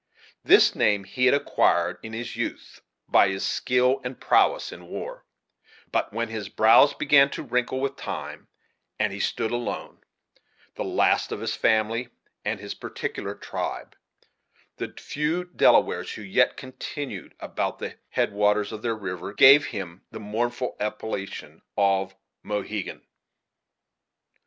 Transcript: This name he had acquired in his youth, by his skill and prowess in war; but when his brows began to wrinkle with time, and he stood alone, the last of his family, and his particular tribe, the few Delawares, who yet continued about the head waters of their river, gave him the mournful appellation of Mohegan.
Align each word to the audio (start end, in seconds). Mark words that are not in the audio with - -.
This 0.43 0.73
name 0.73 1.03
he 1.03 1.25
had 1.27 1.35
acquired 1.35 1.99
in 2.01 2.11
his 2.11 2.35
youth, 2.35 2.81
by 3.07 3.27
his 3.29 3.45
skill 3.45 4.01
and 4.03 4.19
prowess 4.19 4.71
in 4.71 4.87
war; 4.87 5.27
but 5.91 6.11
when 6.11 6.29
his 6.29 6.49
brows 6.49 6.95
began 6.95 7.29
to 7.29 7.43
wrinkle 7.43 7.79
with 7.79 7.97
time, 7.97 8.47
and 8.97 9.13
he 9.13 9.19
stood 9.19 9.51
alone, 9.51 9.99
the 10.73 10.83
last 10.83 11.31
of 11.31 11.39
his 11.39 11.55
family, 11.55 12.09
and 12.43 12.59
his 12.59 12.73
particular 12.73 13.35
tribe, 13.35 13.95
the 14.77 14.91
few 14.97 15.43
Delawares, 15.43 16.13
who 16.13 16.23
yet 16.23 16.57
continued 16.57 17.35
about 17.39 17.77
the 17.77 17.99
head 18.09 18.33
waters 18.33 18.71
of 18.71 18.81
their 18.81 18.95
river, 18.95 19.33
gave 19.35 19.65
him 19.67 20.01
the 20.09 20.19
mournful 20.19 20.75
appellation 20.79 21.61
of 21.77 22.15
Mohegan. 22.41 23.05